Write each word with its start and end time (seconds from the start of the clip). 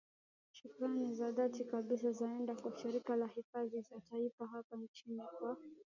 Shukrani 0.51 1.13
za 1.15 1.31
dhati 1.31 1.63
kabisa 1.65 2.11
zaende 2.11 2.53
kwa 2.55 2.77
Shirika 2.77 3.15
la 3.15 3.27
Hifadhi 3.27 3.81
za 3.81 4.01
Taifa 4.11 4.47
hapa 4.47 4.77
nchini 4.77 5.21
kwa 5.39 5.57